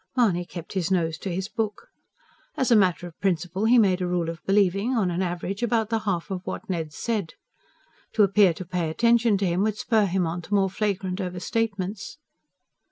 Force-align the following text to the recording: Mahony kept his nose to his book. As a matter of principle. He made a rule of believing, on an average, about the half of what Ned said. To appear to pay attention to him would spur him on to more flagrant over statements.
Mahony 0.15 0.43
kept 0.45 0.73
his 0.73 0.89
nose 0.89 1.15
to 1.19 1.31
his 1.31 1.47
book. 1.47 1.89
As 2.57 2.71
a 2.71 2.75
matter 2.75 3.05
of 3.05 3.19
principle. 3.19 3.65
He 3.65 3.77
made 3.77 4.01
a 4.01 4.07
rule 4.07 4.29
of 4.31 4.43
believing, 4.47 4.95
on 4.97 5.11
an 5.11 5.21
average, 5.21 5.61
about 5.61 5.91
the 5.91 5.99
half 5.99 6.31
of 6.31 6.41
what 6.43 6.67
Ned 6.67 6.91
said. 6.91 7.35
To 8.13 8.23
appear 8.23 8.51
to 8.55 8.65
pay 8.65 8.89
attention 8.89 9.37
to 9.37 9.45
him 9.45 9.61
would 9.61 9.77
spur 9.77 10.07
him 10.07 10.25
on 10.25 10.41
to 10.41 10.55
more 10.55 10.71
flagrant 10.71 11.21
over 11.21 11.39
statements. 11.39 12.17